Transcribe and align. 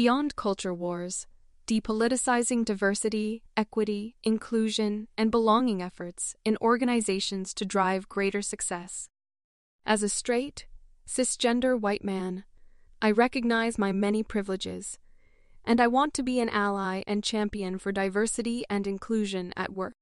Beyond 0.00 0.34
culture 0.34 0.72
wars, 0.72 1.26
depoliticizing 1.66 2.64
diversity, 2.64 3.42
equity, 3.54 4.16
inclusion, 4.24 5.08
and 5.18 5.30
belonging 5.30 5.82
efforts 5.82 6.34
in 6.42 6.56
organizations 6.62 7.52
to 7.52 7.66
drive 7.66 8.08
greater 8.08 8.40
success. 8.40 9.10
As 9.84 10.02
a 10.02 10.08
straight, 10.08 10.64
cisgender 11.06 11.78
white 11.78 12.02
man, 12.02 12.44
I 13.02 13.10
recognize 13.10 13.76
my 13.76 13.92
many 13.92 14.22
privileges, 14.22 14.98
and 15.66 15.82
I 15.82 15.86
want 15.86 16.14
to 16.14 16.22
be 16.22 16.40
an 16.40 16.48
ally 16.48 17.02
and 17.06 17.22
champion 17.22 17.76
for 17.76 17.92
diversity 17.92 18.64
and 18.70 18.86
inclusion 18.86 19.52
at 19.54 19.74
work. 19.74 19.92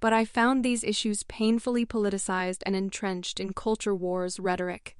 But 0.00 0.14
I 0.14 0.24
found 0.24 0.64
these 0.64 0.82
issues 0.82 1.22
painfully 1.22 1.84
politicized 1.84 2.62
and 2.64 2.74
entrenched 2.74 3.38
in 3.38 3.52
culture 3.52 3.94
wars 3.94 4.40
rhetoric. 4.40 4.96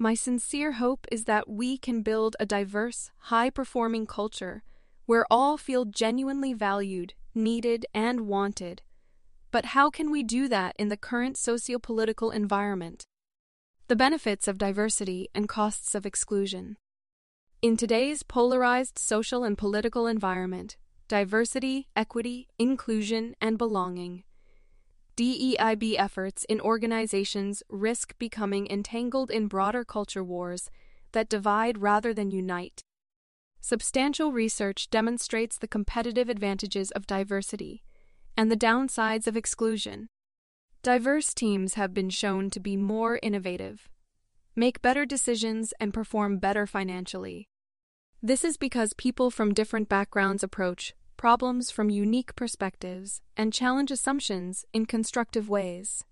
My 0.00 0.14
sincere 0.14 0.72
hope 0.72 1.08
is 1.10 1.24
that 1.24 1.48
we 1.48 1.76
can 1.76 2.02
build 2.02 2.36
a 2.38 2.46
diverse, 2.46 3.10
high 3.32 3.50
performing 3.50 4.06
culture 4.06 4.62
where 5.06 5.26
all 5.28 5.56
feel 5.56 5.86
genuinely 5.86 6.52
valued, 6.52 7.14
needed, 7.34 7.84
and 7.92 8.28
wanted. 8.28 8.82
But 9.50 9.66
how 9.66 9.90
can 9.90 10.12
we 10.12 10.22
do 10.22 10.46
that 10.48 10.76
in 10.78 10.88
the 10.88 10.96
current 10.96 11.34
sociopolitical 11.34 12.32
environment? 12.32 13.06
The 13.88 13.96
benefits 13.96 14.46
of 14.46 14.56
diversity 14.56 15.28
and 15.34 15.48
costs 15.48 15.96
of 15.96 16.06
exclusion. 16.06 16.76
In 17.60 17.76
today's 17.76 18.22
polarized 18.22 19.00
social 19.00 19.42
and 19.42 19.58
political 19.58 20.06
environment, 20.06 20.76
diversity, 21.08 21.88
equity, 21.96 22.46
inclusion, 22.56 23.34
and 23.40 23.58
belonging 23.58 24.22
DEIB 25.18 25.96
efforts 25.98 26.44
in 26.44 26.60
organizations 26.60 27.64
risk 27.68 28.16
becoming 28.20 28.68
entangled 28.70 29.32
in 29.32 29.48
broader 29.48 29.84
culture 29.84 30.22
wars 30.22 30.70
that 31.10 31.28
divide 31.28 31.78
rather 31.78 32.14
than 32.14 32.30
unite. 32.30 32.84
Substantial 33.60 34.30
research 34.30 34.88
demonstrates 34.90 35.58
the 35.58 35.66
competitive 35.66 36.28
advantages 36.28 36.92
of 36.92 37.08
diversity 37.08 37.82
and 38.36 38.48
the 38.48 38.56
downsides 38.56 39.26
of 39.26 39.36
exclusion. 39.36 40.06
Diverse 40.84 41.34
teams 41.34 41.74
have 41.74 41.92
been 41.92 42.10
shown 42.10 42.48
to 42.50 42.60
be 42.60 42.76
more 42.76 43.18
innovative, 43.20 43.88
make 44.54 44.80
better 44.80 45.04
decisions, 45.04 45.74
and 45.80 45.92
perform 45.92 46.38
better 46.38 46.64
financially. 46.64 47.48
This 48.22 48.44
is 48.44 48.56
because 48.56 48.92
people 48.92 49.32
from 49.32 49.52
different 49.52 49.88
backgrounds 49.88 50.44
approach 50.44 50.94
problems 51.18 51.70
from 51.70 51.90
unique 51.90 52.34
perspectives, 52.34 53.20
and 53.36 53.52
challenge 53.52 53.90
assumptions 53.90 54.64
in 54.72 54.86
constructive 54.86 55.50
ways. 55.50 56.04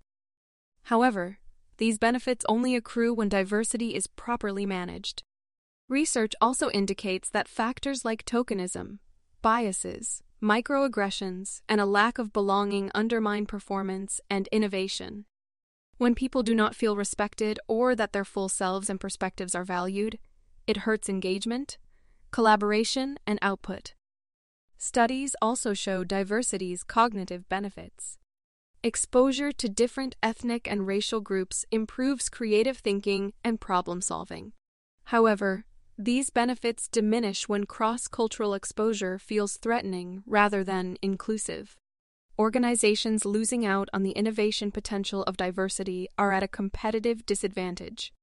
However, 0.83 1.39
these 1.77 1.97
benefits 1.97 2.45
only 2.47 2.75
accrue 2.75 3.13
when 3.13 3.29
diversity 3.29 3.95
is 3.95 4.05
properly 4.05 4.65
managed. 4.65 5.23
Research 5.89 6.33
also 6.39 6.69
indicates 6.71 7.29
that 7.29 7.47
factors 7.47 8.03
like 8.03 8.25
tokenism, 8.25 8.99
biases, 9.41 10.21
microaggressions, 10.43 11.61
and 11.69 11.79
a 11.79 11.85
lack 11.85 12.19
of 12.19 12.33
belonging 12.33 12.91
undermine 12.93 13.45
performance 13.45 14.19
and 14.29 14.47
innovation. 14.51 15.25
When 15.97 16.13
people 16.13 16.43
do 16.43 16.53
not 16.53 16.75
feel 16.75 16.95
respected 16.95 17.59
or 17.67 17.95
that 17.95 18.11
their 18.11 18.25
full 18.25 18.49
selves 18.49 18.89
and 18.89 18.99
perspectives 18.99 19.55
are 19.55 19.63
valued, 19.63 20.19
it 20.67 20.77
hurts 20.85 21.09
engagement, 21.09 21.77
collaboration, 22.31 23.17
and 23.25 23.39
output. 23.41 23.93
Studies 24.79 25.35
also 25.41 25.73
show 25.73 26.03
diversity's 26.03 26.83
cognitive 26.83 27.49
benefits. 27.49 28.19
Exposure 28.83 29.51
to 29.51 29.67
different 29.67 30.15
ethnic 30.21 30.69
and 30.69 30.85
racial 30.85 31.19
groups 31.19 31.65
improves 31.71 32.29
creative 32.29 32.77
thinking 32.77 33.33
and 33.43 33.59
problem 33.59 34.01
solving. 34.01 34.53
However, 35.05 35.65
these 35.97 36.29
benefits 36.29 36.87
diminish 36.87 37.49
when 37.49 37.65
cross 37.65 38.07
cultural 38.07 38.53
exposure 38.53 39.17
feels 39.17 39.57
threatening 39.57 40.21
rather 40.27 40.63
than 40.63 40.95
inclusive. 41.01 41.75
Organizations 42.37 43.25
losing 43.25 43.65
out 43.65 43.89
on 43.93 44.03
the 44.03 44.11
innovation 44.11 44.69
potential 44.69 45.23
of 45.23 45.37
diversity 45.37 46.07
are 46.19 46.31
at 46.31 46.43
a 46.43 46.47
competitive 46.47 47.25
disadvantage. 47.25 48.13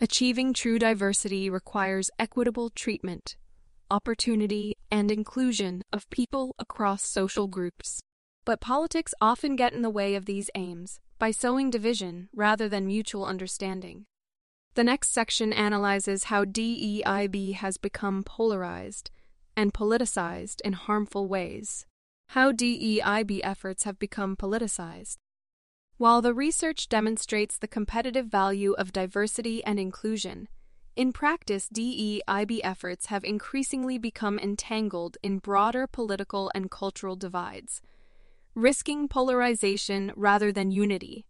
Achieving 0.00 0.54
true 0.54 0.80
diversity 0.80 1.48
requires 1.48 2.10
equitable 2.18 2.68
treatment 2.68 3.36
opportunity, 3.90 4.76
and 4.90 5.10
inclusion 5.10 5.82
of 5.92 6.08
people 6.10 6.54
across 6.58 7.04
social 7.04 7.46
groups. 7.46 8.00
But 8.44 8.60
politics 8.60 9.14
often 9.20 9.56
get 9.56 9.72
in 9.72 9.82
the 9.82 9.90
way 9.90 10.14
of 10.14 10.24
these 10.24 10.50
aims 10.54 11.00
by 11.18 11.30
sowing 11.30 11.70
division 11.70 12.28
rather 12.34 12.68
than 12.68 12.86
mutual 12.86 13.24
understanding. 13.24 14.06
The 14.74 14.84
next 14.84 15.12
section 15.12 15.52
analyzes 15.52 16.24
how 16.24 16.44
DEIB 16.44 17.54
has 17.54 17.78
become 17.78 18.22
polarized 18.22 19.10
and 19.56 19.74
politicized 19.74 20.60
in 20.64 20.74
harmful 20.74 21.26
ways. 21.26 21.84
How 22.28 22.52
DEIB 22.52 23.40
efforts 23.42 23.84
have 23.84 23.98
become 23.98 24.36
politicized. 24.36 25.16
While 25.96 26.22
the 26.22 26.32
research 26.32 26.88
demonstrates 26.88 27.58
the 27.58 27.66
competitive 27.66 28.26
value 28.26 28.72
of 28.74 28.92
diversity 28.92 29.64
and 29.64 29.80
inclusion, 29.80 30.46
in 30.98 31.12
practice, 31.12 31.68
DEIB 31.72 32.58
efforts 32.64 33.06
have 33.06 33.22
increasingly 33.22 33.98
become 33.98 34.36
entangled 34.36 35.16
in 35.22 35.38
broader 35.38 35.86
political 35.86 36.50
and 36.56 36.72
cultural 36.72 37.14
divides, 37.14 37.80
risking 38.56 39.06
polarization 39.06 40.10
rather 40.16 40.50
than 40.50 40.72
unity. 40.72 41.24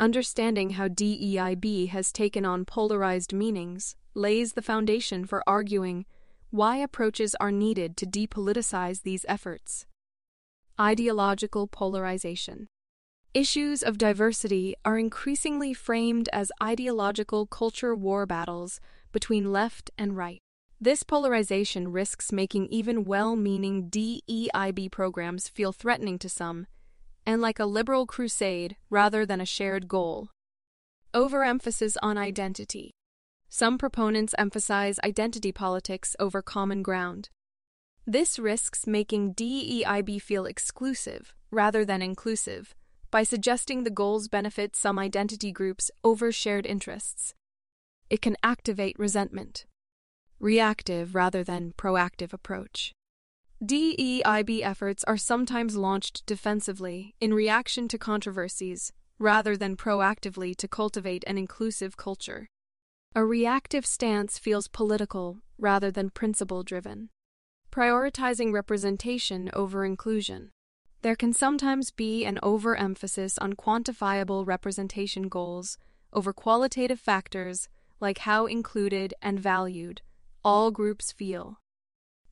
Understanding 0.00 0.70
how 0.70 0.88
DEIB 0.88 1.88
has 1.90 2.10
taken 2.10 2.46
on 2.46 2.64
polarized 2.64 3.34
meanings 3.34 3.96
lays 4.14 4.54
the 4.54 4.62
foundation 4.62 5.26
for 5.26 5.46
arguing 5.46 6.06
why 6.48 6.78
approaches 6.78 7.34
are 7.38 7.52
needed 7.52 7.98
to 7.98 8.06
depoliticize 8.06 9.02
these 9.02 9.26
efforts. 9.28 9.84
Ideological 10.80 11.66
polarization. 11.66 12.66
Issues 13.36 13.82
of 13.82 13.98
diversity 13.98 14.74
are 14.82 14.96
increasingly 14.96 15.74
framed 15.74 16.30
as 16.32 16.50
ideological 16.62 17.44
culture 17.44 17.94
war 17.94 18.24
battles 18.24 18.80
between 19.12 19.52
left 19.52 19.90
and 19.98 20.16
right. 20.16 20.40
This 20.80 21.02
polarization 21.02 21.92
risks 21.92 22.32
making 22.32 22.68
even 22.68 23.04
well 23.04 23.36
meaning 23.36 23.90
DEIB 23.90 24.90
programs 24.90 25.48
feel 25.48 25.74
threatening 25.74 26.18
to 26.20 26.30
some, 26.30 26.66
and 27.26 27.42
like 27.42 27.58
a 27.58 27.66
liberal 27.66 28.06
crusade 28.06 28.76
rather 28.88 29.26
than 29.26 29.42
a 29.42 29.44
shared 29.44 29.86
goal. 29.86 30.30
Overemphasis 31.12 31.98
on 32.02 32.16
identity. 32.16 32.90
Some 33.50 33.76
proponents 33.76 34.34
emphasize 34.38 34.98
identity 35.04 35.52
politics 35.52 36.16
over 36.18 36.40
common 36.40 36.82
ground. 36.82 37.28
This 38.06 38.38
risks 38.38 38.86
making 38.86 39.34
DEIB 39.34 40.22
feel 40.22 40.46
exclusive 40.46 41.34
rather 41.50 41.84
than 41.84 42.00
inclusive 42.00 42.74
by 43.16 43.22
suggesting 43.22 43.82
the 43.82 43.98
goals 44.02 44.28
benefit 44.28 44.76
some 44.76 44.98
identity 44.98 45.50
groups 45.50 45.90
over 46.04 46.30
shared 46.30 46.66
interests. 46.66 47.32
It 48.10 48.20
can 48.20 48.36
activate 48.42 48.98
resentment. 48.98 49.64
Reactive 50.38 51.14
rather 51.14 51.42
than 51.42 51.72
proactive 51.78 52.34
approach. 52.34 52.92
DEIB 53.64 54.60
efforts 54.62 55.02
are 55.04 55.16
sometimes 55.16 55.78
launched 55.78 56.26
defensively 56.26 57.14
in 57.18 57.32
reaction 57.32 57.88
to 57.88 57.96
controversies 57.96 58.92
rather 59.18 59.56
than 59.56 59.78
proactively 59.78 60.54
to 60.54 60.68
cultivate 60.68 61.24
an 61.26 61.38
inclusive 61.38 61.96
culture. 61.96 62.48
A 63.14 63.24
reactive 63.24 63.86
stance 63.86 64.38
feels 64.38 64.68
political 64.68 65.38
rather 65.56 65.90
than 65.90 66.10
principle 66.10 66.62
driven, 66.62 67.08
prioritizing 67.72 68.52
representation 68.52 69.48
over 69.54 69.86
inclusion. 69.86 70.50
There 71.06 71.14
can 71.14 71.32
sometimes 71.32 71.92
be 71.92 72.24
an 72.24 72.40
overemphasis 72.42 73.38
on 73.38 73.52
quantifiable 73.52 74.44
representation 74.44 75.28
goals 75.28 75.78
over 76.12 76.32
qualitative 76.32 76.98
factors 76.98 77.68
like 78.00 78.18
how 78.18 78.46
included 78.46 79.14
and 79.22 79.38
valued 79.38 80.02
all 80.44 80.72
groups 80.72 81.12
feel. 81.12 81.60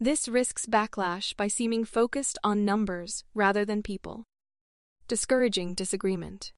This 0.00 0.26
risks 0.26 0.66
backlash 0.66 1.36
by 1.36 1.46
seeming 1.46 1.84
focused 1.84 2.36
on 2.42 2.64
numbers 2.64 3.22
rather 3.32 3.64
than 3.64 3.80
people. 3.80 4.24
Discouraging 5.06 5.74
disagreement. 5.74 6.52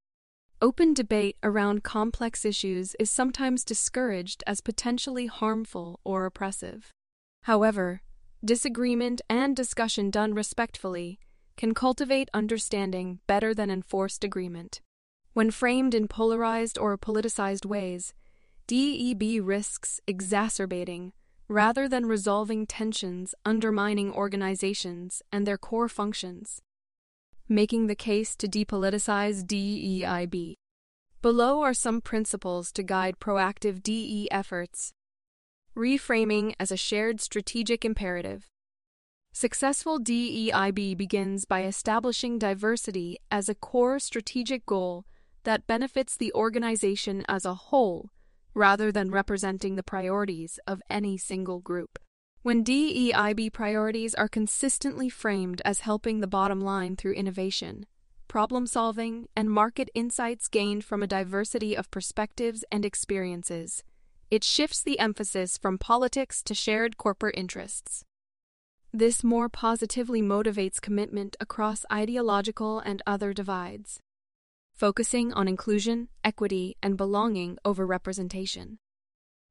Open 0.62 0.94
debate 0.94 1.36
around 1.42 1.84
complex 1.84 2.46
issues 2.46 2.96
is 2.98 3.10
sometimes 3.10 3.62
discouraged 3.62 4.42
as 4.46 4.62
potentially 4.62 5.26
harmful 5.26 6.00
or 6.02 6.24
oppressive. 6.24 6.94
However, 7.42 8.00
disagreement 8.42 9.20
and 9.28 9.54
discussion 9.54 10.10
done 10.10 10.32
respectfully 10.32 11.18
can 11.56 11.74
cultivate 11.74 12.28
understanding 12.34 13.20
better 13.26 13.54
than 13.54 13.70
enforced 13.70 14.24
agreement. 14.24 14.80
When 15.32 15.50
framed 15.50 15.94
in 15.94 16.08
polarized 16.08 16.78
or 16.78 16.96
politicized 16.96 17.66
ways, 17.66 18.14
DEB 18.66 19.40
risks 19.46 20.00
exacerbating 20.06 21.12
rather 21.48 21.88
than 21.88 22.06
resolving 22.06 22.66
tensions 22.66 23.34
undermining 23.44 24.12
organizations 24.12 25.22
and 25.30 25.46
their 25.46 25.58
core 25.58 25.88
functions. 25.88 26.60
Making 27.48 27.86
the 27.86 27.94
case 27.94 28.34
to 28.36 28.48
depoliticize 28.48 29.44
DEIB. 29.44 30.54
Below 31.22 31.62
are 31.62 31.74
some 31.74 32.00
principles 32.00 32.72
to 32.72 32.82
guide 32.82 33.20
proactive 33.20 33.82
DE 33.82 34.28
efforts. 34.30 34.92
Reframing 35.76 36.54
as 36.58 36.72
a 36.72 36.76
shared 36.76 37.20
strategic 37.20 37.84
imperative. 37.84 38.48
Successful 39.38 40.00
DEIB 40.00 40.96
begins 40.96 41.44
by 41.44 41.64
establishing 41.64 42.38
diversity 42.38 43.18
as 43.30 43.50
a 43.50 43.54
core 43.54 43.98
strategic 43.98 44.64
goal 44.64 45.04
that 45.44 45.66
benefits 45.66 46.16
the 46.16 46.32
organization 46.32 47.22
as 47.28 47.44
a 47.44 47.52
whole 47.52 48.08
rather 48.54 48.90
than 48.90 49.10
representing 49.10 49.76
the 49.76 49.82
priorities 49.82 50.58
of 50.66 50.80
any 50.88 51.18
single 51.18 51.60
group. 51.60 51.98
When 52.40 52.64
DEIB 52.64 53.52
priorities 53.52 54.14
are 54.14 54.26
consistently 54.26 55.10
framed 55.10 55.60
as 55.66 55.80
helping 55.80 56.20
the 56.20 56.26
bottom 56.26 56.62
line 56.62 56.96
through 56.96 57.12
innovation, 57.12 57.84
problem 58.28 58.66
solving, 58.66 59.28
and 59.36 59.50
market 59.50 59.90
insights 59.94 60.48
gained 60.48 60.82
from 60.82 61.02
a 61.02 61.06
diversity 61.06 61.76
of 61.76 61.90
perspectives 61.90 62.64
and 62.72 62.86
experiences, 62.86 63.84
it 64.30 64.42
shifts 64.42 64.82
the 64.82 64.98
emphasis 64.98 65.58
from 65.58 65.76
politics 65.76 66.42
to 66.44 66.54
shared 66.54 66.96
corporate 66.96 67.36
interests. 67.36 68.05
This 68.92 69.22
more 69.22 69.48
positively 69.48 70.22
motivates 70.22 70.80
commitment 70.80 71.36
across 71.40 71.84
ideological 71.92 72.78
and 72.80 73.02
other 73.06 73.32
divides 73.32 74.00
focusing 74.76 75.32
on 75.32 75.48
inclusion, 75.48 76.08
equity, 76.22 76.76
and 76.82 76.98
belonging 76.98 77.56
over 77.64 77.86
representation. 77.86 78.78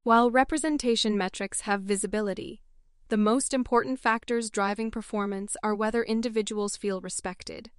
While 0.03 0.29
representation 0.29 1.17
metrics 1.17 1.61
have 1.61 1.81
visibility, 1.81 2.61
the 3.09 3.17
most 3.17 3.51
important 3.51 3.99
factors 3.99 4.51
driving 4.51 4.91
performance 4.91 5.57
are 5.63 5.73
whether 5.73 6.03
individuals 6.03 6.77
feel 6.77 7.01
respected, 7.01 7.71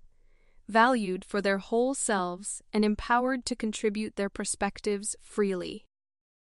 valued 0.69 1.25
for 1.25 1.41
their 1.41 1.59
whole 1.59 1.95
selves, 1.95 2.63
and 2.73 2.85
empowered 2.85 3.47
to 3.47 3.55
contribute 3.55 4.17
their 4.17 4.29
perspectives 4.29 5.15
freely. 5.21 5.85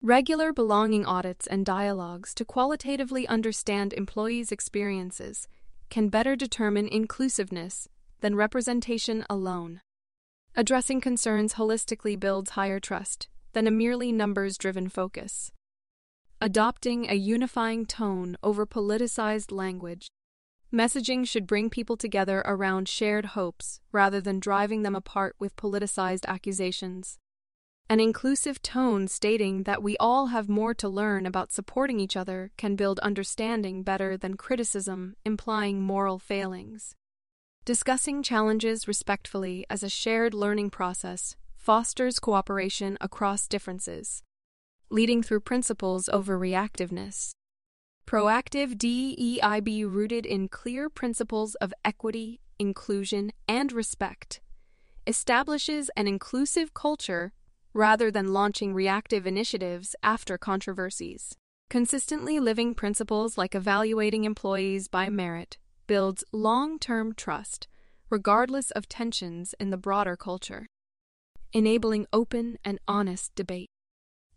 Regular 0.02 0.52
belonging 0.52 1.04
audits 1.06 1.46
and 1.46 1.64
dialogues 1.66 2.34
to 2.34 2.44
qualitatively 2.44 3.26
understand 3.26 3.92
employees' 3.92 4.52
experiences 4.52 5.48
can 5.88 6.08
better 6.08 6.36
determine 6.36 6.86
inclusiveness 6.86 7.88
than 8.20 8.36
representation 8.36 9.24
alone. 9.28 9.80
Addressing 10.54 11.00
concerns 11.00 11.54
holistically 11.54 12.18
builds 12.18 12.50
higher 12.50 12.78
trust 12.78 13.28
than 13.52 13.66
a 13.66 13.70
merely 13.70 14.12
numbers 14.12 14.58
driven 14.58 14.88
focus. 14.88 15.50
Adopting 16.40 17.08
a 17.08 17.14
unifying 17.14 17.86
tone 17.86 18.36
over 18.42 18.66
politicized 18.66 19.50
language. 19.50 20.08
Messaging 20.72 21.26
should 21.26 21.46
bring 21.46 21.70
people 21.70 21.96
together 21.96 22.42
around 22.44 22.88
shared 22.88 23.26
hopes 23.26 23.80
rather 23.92 24.20
than 24.20 24.40
driving 24.40 24.82
them 24.82 24.94
apart 24.94 25.34
with 25.38 25.56
politicized 25.56 26.26
accusations. 26.26 27.18
An 27.88 28.00
inclusive 28.00 28.60
tone 28.62 29.06
stating 29.06 29.62
that 29.62 29.80
we 29.80 29.96
all 29.98 30.26
have 30.26 30.48
more 30.48 30.74
to 30.74 30.88
learn 30.88 31.24
about 31.24 31.52
supporting 31.52 32.00
each 32.00 32.16
other 32.16 32.50
can 32.56 32.74
build 32.74 32.98
understanding 32.98 33.84
better 33.84 34.16
than 34.16 34.36
criticism 34.36 35.14
implying 35.24 35.80
moral 35.80 36.18
failings. 36.18 36.96
Discussing 37.64 38.24
challenges 38.24 38.88
respectfully 38.88 39.64
as 39.70 39.84
a 39.84 39.88
shared 39.88 40.34
learning 40.34 40.70
process 40.70 41.36
fosters 41.56 42.18
cooperation 42.18 42.98
across 43.00 43.46
differences, 43.46 44.24
leading 44.90 45.22
through 45.22 45.40
principles 45.40 46.08
over 46.08 46.36
reactiveness. 46.36 47.30
Proactive 48.04 48.74
DEIB 48.74 49.84
rooted 49.88 50.26
in 50.26 50.48
clear 50.48 50.88
principles 50.90 51.54
of 51.56 51.72
equity, 51.84 52.40
inclusion, 52.58 53.30
and 53.46 53.72
respect 53.72 54.40
establishes 55.06 55.88
an 55.96 56.08
inclusive 56.08 56.74
culture 56.74 57.32
rather 57.76 58.10
than 58.10 58.32
launching 58.32 58.72
reactive 58.72 59.26
initiatives 59.26 59.94
after 60.02 60.38
controversies. 60.38 61.36
Consistently 61.68 62.40
living 62.40 62.74
principles 62.74 63.36
like 63.36 63.54
evaluating 63.54 64.24
employees 64.24 64.88
by 64.88 65.10
merit 65.10 65.58
builds 65.86 66.24
long 66.32 66.78
term 66.78 67.14
trust, 67.14 67.68
regardless 68.08 68.70
of 68.70 68.88
tensions 68.88 69.54
in 69.60 69.68
the 69.68 69.76
broader 69.76 70.16
culture, 70.16 70.66
enabling 71.52 72.06
open 72.14 72.56
and 72.64 72.78
honest 72.88 73.34
debate. 73.34 73.68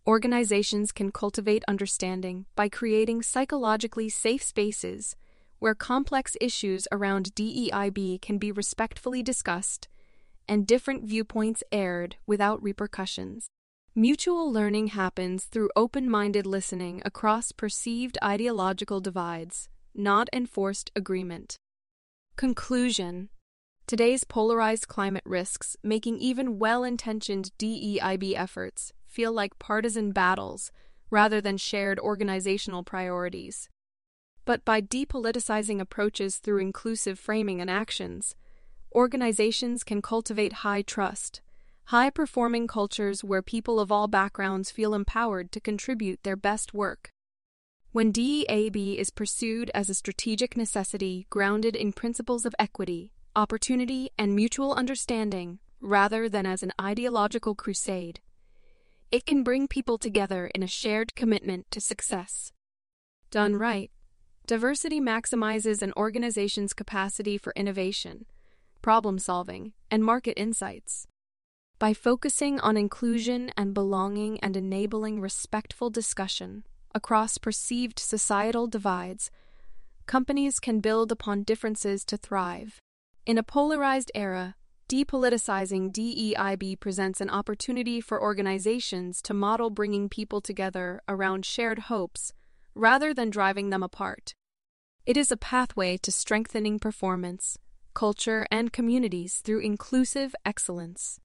Organizations 0.06 0.92
can 0.92 1.12
cultivate 1.12 1.64
understanding 1.66 2.46
by 2.56 2.68
creating 2.68 3.22
psychologically 3.22 4.10
safe 4.10 4.44
spaces 4.44 5.16
where 5.60 5.76
complex 5.76 6.36
issues 6.42 6.88
around 6.92 7.34
DEIB 7.36 8.22
can 8.22 8.38
be 8.38 8.52
respectfully 8.52 9.24
discussed 9.24 9.88
and 10.50 10.68
different 10.68 11.06
viewpoints 11.06 11.64
aired 11.72 12.18
without 12.26 12.62
repercussions. 12.62 13.48
Mutual 13.96 14.52
learning 14.52 14.88
happens 14.88 15.46
through 15.46 15.70
open 15.76 16.10
minded 16.10 16.46
listening 16.46 17.02
across 17.06 17.52
perceived 17.52 18.18
ideological 18.24 19.00
divides 19.00 19.70
not 19.96 20.30
enforced 20.32 20.92
agreement. 20.96 21.58
Conclusion 22.36 23.30
Today's 23.88 24.24
polarized 24.24 24.88
climate 24.88 25.24
risks 25.26 25.76
making 25.84 26.20
even 26.20 26.60
well 26.60 26.84
intentioned 26.84 27.52
DEIB 27.58 28.34
efforts 28.36 28.94
feel 29.06 29.34
like 29.34 29.60
partisan 29.60 30.12
battles 30.12 30.72
rather 31.10 31.42
than 31.42 31.58
shared 31.58 32.00
organizational 32.00 32.84
priorities. 32.84 33.68
But 34.46 34.64
by 34.64 34.82
depoliticizing 34.82 35.80
approaches 35.80 36.38
through 36.38 36.60
inclusive 36.62 37.20
framing 37.20 37.60
and 37.60 37.70
actions, 37.70 38.36
organizations 38.94 39.84
can 39.84 40.02
cultivate 40.02 40.64
high 40.64 40.82
trust, 40.82 41.42
high 41.86 42.10
performing 42.10 42.68
cultures 42.68 43.24
where 43.24 43.42
people 43.42 43.80
of 43.80 43.92
all 43.92 44.08
backgrounds 44.08 44.72
feel 44.72 44.94
empowered 44.94 45.52
to 45.52 45.60
contribute 45.60 46.22
their 46.24 46.36
best 46.36 46.74
work. 46.74 47.10
When 47.92 48.14
DEIB 48.14 48.98
is 48.98 49.10
pursued 49.10 49.72
as 49.74 49.90
a 49.90 49.96
strategic 49.96 50.56
necessity 50.56 51.26
grounded 51.32 51.76
in 51.76 51.92
principles 51.92 52.46
of 52.46 52.54
equity, 52.60 53.12
opportunity, 53.36 54.12
and 54.18 54.36
mutual 54.36 54.74
understanding, 54.74 55.60
rather 55.82 56.30
than 56.30 56.46
as 56.46 56.62
an 56.62 56.72
ideological 56.80 57.56
crusade, 57.56 58.20
it 59.12 59.26
can 59.26 59.42
bring 59.42 59.68
people 59.68 59.98
together 59.98 60.52
in 60.54 60.62
a 60.62 60.68
shared 60.68 61.16
commitment 61.16 61.66
to 61.72 61.82
success. 61.82 62.52
Done 63.32 63.56
right, 63.56 63.90
diversity 64.46 65.02
maximizes 65.02 65.82
an 65.82 65.94
organization's 65.98 66.74
capacity 66.74 67.40
for 67.40 67.54
innovation, 67.56 68.26
problem 68.82 69.20
solving, 69.20 69.74
and 69.92 70.04
market 70.04 70.40
insights. 70.40 71.08
By 71.80 71.94
focusing 71.94 72.60
on 72.60 72.76
inclusion 72.76 73.52
and 73.56 73.74
belonging 73.74 74.40
and 74.42 74.58
enabling 74.58 75.22
respectful 75.22 75.90
discussion, 75.90 76.66
across 76.94 77.38
perceived 77.38 78.00
societal 78.00 78.68
divides, 78.68 79.32
companies 80.06 80.60
can 80.60 80.80
build 80.80 81.12
upon 81.12 81.44
differences 81.44 82.04
to 82.06 82.18
thrive. 82.18 82.80
In 83.26 83.38
a 83.38 83.44
polarized 83.44 84.12
era, 84.16 84.56
depoliticizing 84.90 85.92
DEIB 85.92 86.80
presents 86.80 87.22
an 87.22 87.30
opportunity 87.30 88.02
for 88.02 88.22
organizations 88.22 89.22
to 89.22 89.34
model 89.34 89.70
bringing 89.70 90.10
people 90.10 90.42
together 90.42 91.02
around 91.08 91.46
shared 91.46 91.80
hopes 91.80 92.34
rather 92.74 93.14
than 93.14 93.30
driving 93.30 93.70
them 93.70 93.84
apart. 93.84 94.34
It 95.06 95.16
is 95.16 95.32
a 95.32 95.38
pathway 95.38 95.98
to 95.98 96.12
strengthening 96.12 96.80
performance, 96.80 97.58
culture, 98.00 98.46
and 98.50 98.72
communities 98.72 99.42
through 99.44 99.60
inclusive 99.60 100.34
excellence. 100.46 101.20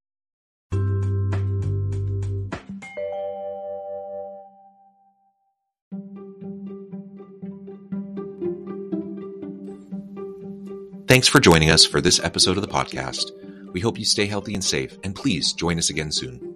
Thanks 11.07 11.29
for 11.29 11.39
joining 11.39 11.71
us 11.71 11.85
for 11.85 12.01
this 12.01 12.19
episode 12.25 12.57
of 12.57 12.63
the 12.63 12.69
podcast. 12.69 13.31
We 13.73 13.79
hope 13.79 13.97
you 13.97 14.05
stay 14.05 14.27
healthy 14.27 14.55
and 14.55 14.65
safe, 14.65 14.99
and 15.05 15.15
please 15.15 15.53
join 15.53 15.79
us 15.79 15.91
again 15.91 16.11
soon. 16.11 16.54